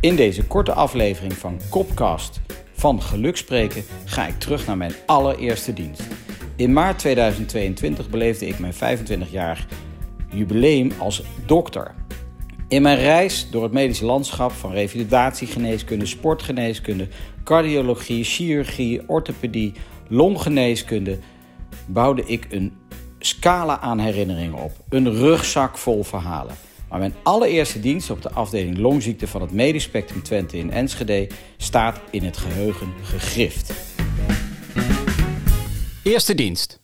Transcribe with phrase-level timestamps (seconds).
[0.00, 2.40] In deze korte aflevering van Kopcast
[2.72, 6.02] van Gelukspreken ga ik terug naar mijn allereerste dienst.
[6.56, 9.66] In maart 2022 beleefde ik mijn 25-jarig
[10.30, 11.94] jubileum als dokter.
[12.68, 17.08] In mijn reis door het medische landschap van revalidatiegeneeskunde, sportgeneeskunde,
[17.44, 19.72] cardiologie, chirurgie, orthopedie,
[20.08, 21.18] longgeneeskunde
[21.86, 22.72] bouwde ik een
[23.18, 24.72] scala aan herinneringen op.
[24.88, 26.54] Een rugzak vol verhalen.
[26.90, 31.28] Maar mijn allereerste dienst op de afdeling longziekte van het Medisch Spectrum Twente in Enschede
[31.56, 33.72] staat in het geheugen gegrift.
[36.02, 36.80] Eerste dienst.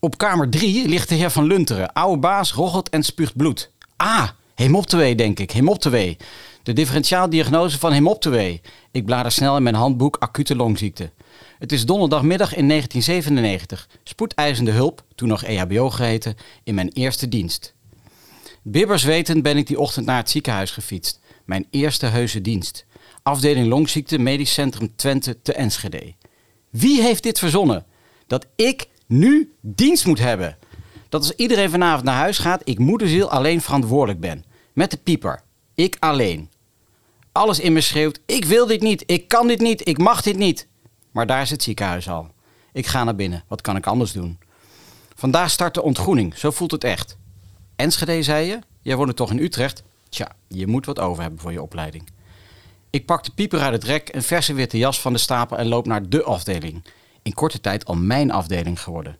[0.00, 3.70] Op kamer 3 ligt de heer van Lunteren, oude baas, roggelt en spuugt bloed.
[3.96, 6.16] Ah, hemoptewee denk ik, hemoptewee.
[6.62, 8.60] De differentiaaldiagnose van hemoptewee.
[8.90, 11.10] Ik blader snel in mijn handboek acute longziekte.
[11.58, 13.88] Het is donderdagmiddag in 1997.
[14.04, 17.75] Spoedeisende hulp, toen nog EHBO geheten, in mijn eerste dienst.
[18.68, 21.20] Bibbers wetend ben ik die ochtend naar het ziekenhuis gefietst.
[21.44, 22.86] Mijn eerste heuse dienst.
[23.22, 26.14] Afdeling longziekte, medisch centrum Twente te Enschede.
[26.70, 27.86] Wie heeft dit verzonnen?
[28.26, 30.58] Dat ik nu dienst moet hebben.
[31.08, 34.44] Dat als iedereen vanavond naar huis gaat, ik moederziel alleen verantwoordelijk ben.
[34.72, 35.42] Met de pieper.
[35.74, 36.50] Ik alleen.
[37.32, 40.36] Alles in me schreeuwt, ik wil dit niet, ik kan dit niet, ik mag dit
[40.36, 40.68] niet.
[41.10, 42.30] Maar daar is het ziekenhuis al.
[42.72, 44.38] Ik ga naar binnen, wat kan ik anders doen?
[45.14, 47.16] Vandaag start de ontgroening, zo voelt het echt.
[47.76, 48.58] Enschede, zei je?
[48.82, 49.82] Jij woont toch in Utrecht?
[50.08, 52.08] Tja, je moet wat over hebben voor je opleiding.
[52.90, 55.66] Ik pak de pieper uit het rek, een verse witte jas van de stapel en
[55.66, 56.84] loop naar de afdeling.
[57.22, 59.18] In korte tijd al mijn afdeling geworden.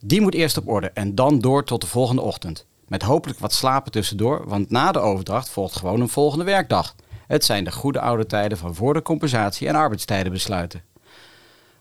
[0.00, 2.66] Die moet eerst op orde en dan door tot de volgende ochtend.
[2.88, 6.94] Met hopelijk wat slapen tussendoor, want na de overdracht volgt gewoon een volgende werkdag.
[7.26, 10.82] Het zijn de goede oude tijden van voor de compensatie en arbeidstijden besluiten.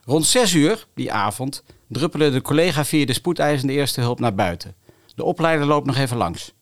[0.03, 4.75] Rond 6 uur, die avond, druppelen de collega via de spoedeisende eerste hulp naar buiten.
[5.16, 6.54] De opleider loopt nog even langs.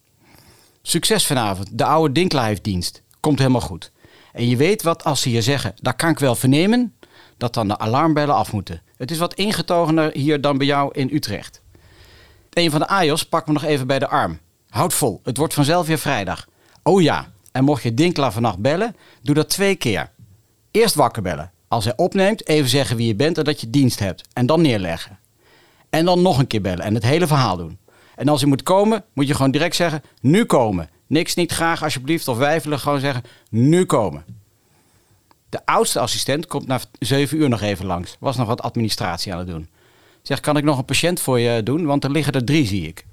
[0.81, 3.01] Succes vanavond, de oude Dinkla heeft dienst.
[3.19, 3.91] Komt helemaal goed.
[4.31, 6.95] En je weet wat als ze je zeggen, dat kan ik wel vernemen,
[7.37, 8.81] dat dan de alarmbellen af moeten.
[8.97, 11.61] Het is wat ingetogener hier dan bij jou in Utrecht.
[12.49, 14.39] Een van de AJOS pakt me nog even bij de arm.
[14.69, 16.47] Houd vol, het wordt vanzelf weer vrijdag.
[16.83, 20.11] Oh ja, en mocht je Dinkla vannacht bellen, doe dat twee keer.
[20.71, 21.51] Eerst wakker bellen.
[21.67, 24.23] Als hij opneemt, even zeggen wie je bent en dat je dienst hebt.
[24.33, 25.19] En dan neerleggen.
[25.89, 27.77] En dan nog een keer bellen en het hele verhaal doen.
[28.15, 30.89] En als hij moet komen, moet je gewoon direct zeggen: nu komen.
[31.07, 34.25] Niks niet graag alsjeblieft of wijfelen, gewoon zeggen: nu komen.
[35.49, 38.17] De oudste assistent komt na zeven uur nog even langs.
[38.19, 39.67] Was nog wat administratie aan het doen.
[40.21, 41.85] Zeg, kan ik nog een patiënt voor je doen?
[41.85, 43.05] Want er liggen er drie, zie ik.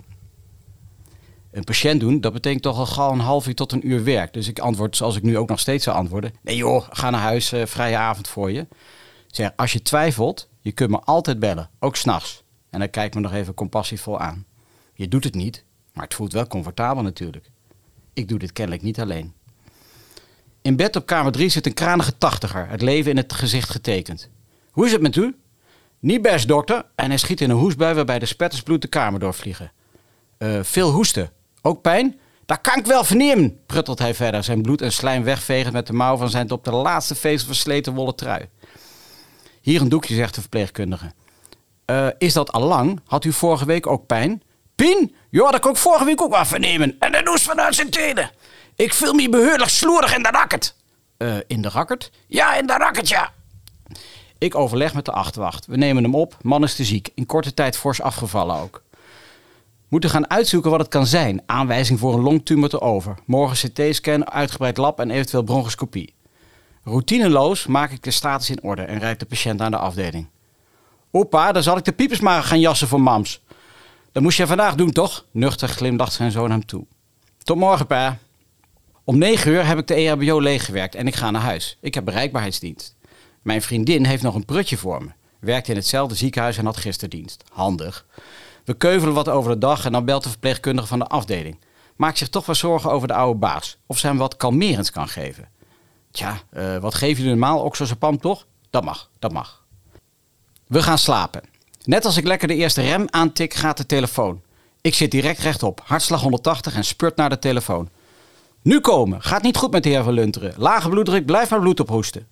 [1.53, 4.33] Een patiënt doen, dat betekent toch al gauw een half uur tot een uur werk.
[4.33, 6.35] Dus ik antwoord zoals ik nu ook nog steeds zou antwoorden.
[6.43, 8.67] Nee joh, ga naar huis, uh, vrije avond voor je.
[9.27, 12.43] Zeg, als je twijfelt, je kunt me altijd bellen, ook s'nachts.
[12.71, 14.45] En dan kijk me nog even compassievol aan.
[15.01, 17.51] Je doet het niet, maar het voelt wel comfortabel natuurlijk.
[18.13, 19.33] Ik doe dit kennelijk niet alleen.
[20.63, 24.29] In bed op kamer 3 zit een kranige tachtiger, het leven in het gezicht getekend.
[24.71, 25.37] Hoe is het met u?
[25.99, 26.85] Niet best, dokter.
[26.95, 29.73] En hij schiet in een hoestbui waarbij de spettersbloed de kamer doorvliegen.
[30.39, 31.31] Uh, veel hoesten.
[31.63, 32.19] Ook pijn?
[32.47, 35.93] Dat kan ik wel vernemen, pruttelt hij verder, zijn bloed en slijm wegvegend met de
[35.93, 38.49] mouw van zijn op de laatste feest versleten wollen trui.
[39.61, 41.13] Hier een doekje, zegt de verpleegkundige.
[41.87, 43.01] Uh, is dat al lang?
[43.07, 44.43] Had u vorige week ook pijn?
[44.81, 45.15] Pien?
[45.31, 46.97] Ja, dat kon ik vorige week ook vernemen.
[46.99, 48.31] En dat doet vanuit zijn tenen.
[48.75, 50.75] Ik viel me beheerlijk sloerig in de racket.
[51.19, 52.11] Uh, in de racket?
[52.27, 53.33] Ja, in de racket, ja.
[54.39, 55.67] Ik overleg met de achterwacht.
[55.67, 56.37] We nemen hem op.
[56.43, 57.09] Man is te ziek.
[57.15, 58.83] In korte tijd fors afgevallen ook.
[59.89, 61.43] Moeten gaan uitzoeken wat het kan zijn.
[61.47, 63.15] Aanwijzing voor een longtumor te over.
[63.27, 66.15] Morgen CT-scan, uitgebreid lab en eventueel bronchoscopie.
[66.85, 70.29] Routineloos maak ik de status in orde en rijd de patiënt aan de afdeling.
[71.11, 73.41] Opa, dan zal ik de piepers maar gaan jassen voor mams.
[74.13, 75.25] Dat moest je vandaag doen, toch?
[75.31, 76.87] Nuchter glimlacht zijn zoon hem toe.
[77.43, 78.19] Tot morgen, pa.
[79.05, 81.77] Om negen uur heb ik de EHBO leeggewerkt en ik ga naar huis.
[81.81, 82.97] Ik heb bereikbaarheidsdienst.
[83.43, 85.11] Mijn vriendin heeft nog een prutje voor me.
[85.41, 87.45] Werkt in hetzelfde ziekenhuis en had gisteren dienst.
[87.53, 88.07] Handig.
[88.65, 91.59] We keuvelen wat over de dag en dan belt de verpleegkundige van de afdeling.
[91.97, 93.79] Maakt zich toch wel zorgen over de oude baas.
[93.87, 95.49] Of ze hem wat kalmerends kan geven.
[96.11, 97.63] Tja, uh, wat geef je normaal?
[97.63, 98.47] Oxazepam toch?
[98.71, 99.65] Dat mag, dat mag.
[100.67, 101.43] We gaan slapen.
[101.85, 104.43] Net als ik lekker de eerste rem aantik, gaat de telefoon.
[104.81, 107.89] Ik zit direct rechtop, hartslag 180 en spurt naar de telefoon.
[108.63, 110.55] Nu komen, gaat niet goed met de heer Van Lunteren.
[110.57, 112.27] Lage bloeddruk, blijf maar bloed ophoesten.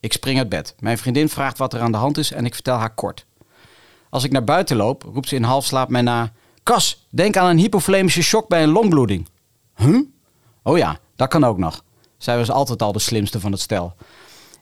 [0.00, 0.74] Ik spring uit bed.
[0.78, 3.26] Mijn vriendin vraagt wat er aan de hand is en ik vertel haar kort.
[4.10, 6.32] Als ik naar buiten loop, roept ze in halfslaap mij na...
[6.62, 9.28] Kas, denk aan een hypoflemische shock bij een longbloeding.
[9.76, 10.00] Huh?
[10.62, 11.84] Oh ja, dat kan ook nog.
[12.18, 13.94] Zij was altijd al de slimste van het stel.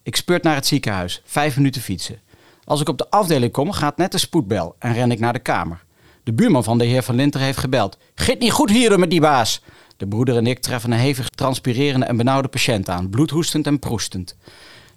[0.03, 1.23] Ik speurt naar het ziekenhuis.
[1.25, 2.21] Vijf minuten fietsen.
[2.65, 5.39] Als ik op de afdeling kom, gaat net de spoedbel en ren ik naar de
[5.39, 5.85] kamer.
[6.23, 7.99] De buurman van de heer Van Linter heeft gebeld.
[8.15, 9.63] Git niet goed hier met die baas.
[9.97, 14.37] De broeder en ik treffen een hevig transpirerende en benauwde patiënt aan, bloedhoestend en proestend.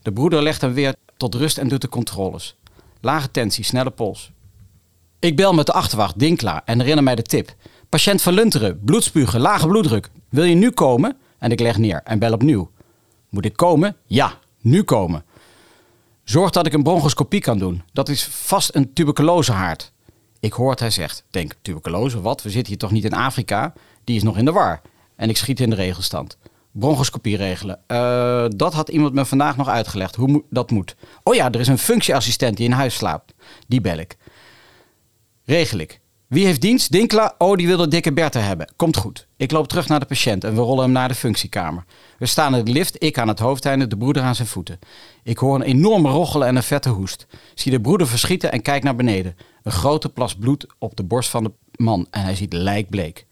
[0.01, 2.55] De broeder legt hem weer tot rust en doet de controles.
[3.01, 4.31] Lage tensie, snelle pols.
[5.19, 7.55] Ik bel met de achterwacht, Dinkla, en herinner mij de tip.
[7.89, 10.09] Patiënt van Lunteren, bloedspugen, lage bloeddruk.
[10.29, 11.17] Wil je nu komen?
[11.37, 12.71] En ik leg neer en bel opnieuw.
[13.29, 13.95] Moet ik komen?
[14.05, 15.23] Ja, nu komen.
[16.23, 17.83] Zorg dat ik een bronchoscopie kan doen.
[17.93, 19.91] Dat is vast een tuberculosehaard.
[20.39, 21.23] Ik hoor hij zegt.
[21.29, 22.43] Denk, tuberculose, wat?
[22.43, 23.73] We zitten hier toch niet in Afrika?
[24.03, 24.81] Die is nog in de war.
[25.15, 26.37] En ik schiet in de regelstand.
[26.71, 27.79] Bronchoscopie regelen.
[27.87, 30.95] Uh, dat had iemand me vandaag nog uitgelegd, hoe dat moet.
[31.23, 33.33] Oh ja, er is een functieassistent die in huis slaapt.
[33.67, 34.17] Die bel ik.
[35.45, 35.99] Regel ik.
[36.33, 36.91] Wie heeft dienst?
[36.91, 37.35] Dinkla.
[37.37, 38.73] Oh, die wil de dikke Bertha hebben.
[38.75, 39.27] Komt goed.
[39.37, 41.83] Ik loop terug naar de patiënt en we rollen hem naar de functiekamer.
[42.17, 44.79] We staan in de lift, ik aan het hoofdeinde, de broeder aan zijn voeten.
[45.23, 47.27] Ik hoor een enorme rochelen en een vette hoest.
[47.53, 49.35] Zie de broeder verschieten en kijk naar beneden.
[49.63, 53.25] Een grote plas bloed op de borst van de man en hij ziet lijkbleek.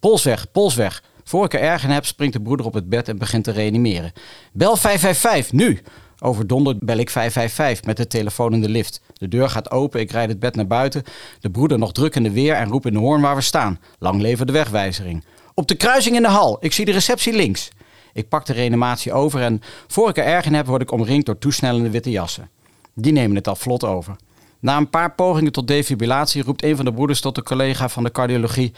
[0.00, 1.02] Pols weg, pols weg.
[1.24, 3.50] Voor ik er erg in heb, springt de broeder op het bed en begint te
[3.50, 4.12] reanimeren.
[4.52, 5.82] Bel 555, nu!
[6.18, 9.00] Overdonderd bel ik 555 met de telefoon in de lift.
[9.12, 11.02] De deur gaat open, ik rijd het bed naar buiten.
[11.40, 13.80] De broeder nog druk in de weer en roep in de hoorn waar we staan.
[13.98, 15.24] Lang leven de wegwijzering.
[15.54, 17.68] Op de kruising in de hal, ik zie de receptie links.
[18.12, 21.26] Ik pak de reanimatie over en voor ik er erg in heb, word ik omringd
[21.26, 22.50] door toesnellende witte jassen.
[22.94, 24.16] Die nemen het al vlot over.
[24.60, 28.04] Na een paar pogingen tot defibrillatie roept een van de broeders tot de collega van
[28.04, 28.72] de cardiologie.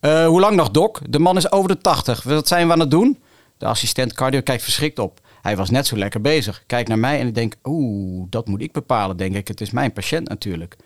[0.00, 1.00] Uh, hoe lang nog, dok?
[1.08, 2.22] De man is over de 80.
[2.22, 3.18] Wat zijn we aan het doen?
[3.58, 5.20] De assistent cardio kijkt verschrikt op.
[5.44, 6.62] Hij was net zo lekker bezig.
[6.66, 9.48] Kijk naar mij en ik denk, oeh, dat moet ik bepalen, denk ik.
[9.48, 10.76] Het is mijn patiënt natuurlijk.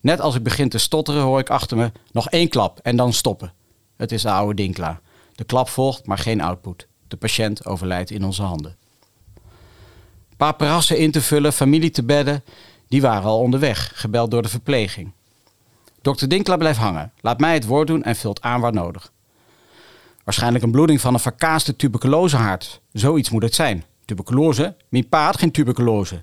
[0.00, 3.12] Net als ik begin te stotteren hoor ik achter me nog één klap en dan
[3.12, 3.52] stoppen.
[3.96, 5.00] Het is de oude Dinkla.
[5.34, 6.86] De klap volgt, maar geen output.
[7.08, 8.76] De patiënt overlijdt in onze handen.
[10.36, 12.44] Paparassen in te vullen, familie te bedden,
[12.88, 15.12] die waren al onderweg, gebeld door de verpleging.
[16.02, 19.12] Dokter Dinkla blijft hangen, laat mij het woord doen en vult aan waar nodig.
[20.24, 22.80] Waarschijnlijk een bloeding van een verkaaste tuberculosehaard.
[22.92, 23.84] Zoiets moet het zijn.
[24.10, 24.76] Tuberculose?
[24.88, 26.22] Mijn pa geen tuberculose.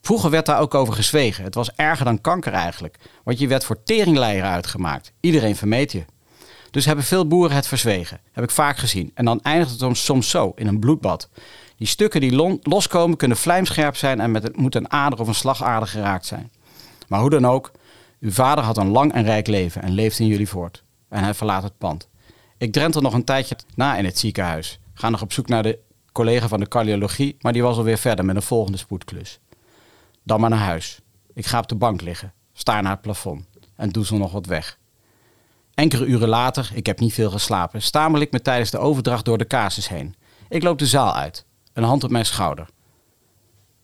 [0.00, 1.44] Vroeger werd daar ook over gezwegen.
[1.44, 2.98] Het was erger dan kanker eigenlijk.
[3.24, 5.12] Want je werd voor teringleier uitgemaakt.
[5.20, 6.04] Iedereen vermeed je.
[6.70, 8.20] Dus hebben veel boeren het verzwegen.
[8.32, 9.10] Heb ik vaak gezien.
[9.14, 11.28] En dan eindigt het soms zo, in een bloedbad.
[11.76, 15.34] Die stukken die loskomen kunnen vlijmscherp zijn en met het moet een ader of een
[15.34, 16.52] slagader geraakt zijn.
[17.08, 17.72] Maar hoe dan ook,
[18.20, 20.82] uw vader had een lang en rijk leven en leeft in jullie voort.
[21.08, 22.08] En hij verlaat het pand.
[22.58, 24.78] Ik drentel nog een tijdje na in het ziekenhuis.
[24.94, 25.78] Ga nog op zoek naar de
[26.12, 29.40] collega van de cardiologie, maar die was alweer verder met een volgende spoedklus.
[30.22, 31.00] Dan maar naar huis.
[31.34, 34.46] Ik ga op de bank liggen, sta naar het plafond en doe zo nog wat
[34.46, 34.78] weg.
[35.74, 39.38] Enkele uren later, ik heb niet veel geslapen, stamel ik me tijdens de overdracht door
[39.38, 40.14] de casus heen.
[40.48, 42.68] Ik loop de zaal uit, een hand op mijn schouder.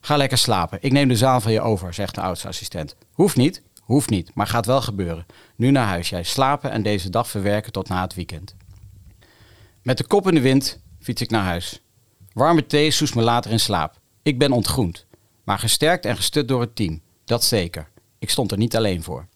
[0.01, 2.95] Ga lekker slapen, ik neem de zaal van je over, zegt de oudste assistent.
[3.11, 5.25] Hoeft niet, hoeft niet, maar gaat wel gebeuren.
[5.55, 8.55] Nu naar huis, jij slapen en deze dag verwerken tot na het weekend.
[9.83, 11.81] Met de kop in de wind fiets ik naar huis.
[12.39, 13.99] Warme thee soest me later in slaap.
[14.23, 15.05] Ik ben ontgroend.
[15.43, 17.01] Maar gesterkt en gestut door het team.
[17.25, 17.89] Dat zeker.
[18.19, 19.27] Ik stond er niet alleen voor.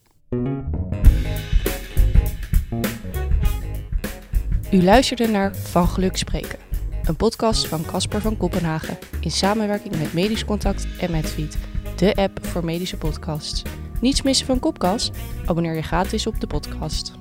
[4.70, 6.58] U luisterde naar Van Geluk Spreken.
[7.02, 8.98] Een podcast van Casper van Kopenhagen.
[9.20, 11.58] In samenwerking met Medisch Contact en Medfeed.
[11.96, 13.62] De app voor medische podcasts.
[14.00, 15.10] Niets missen van Kopkast?
[15.46, 17.12] Abonneer je gratis op de podcast.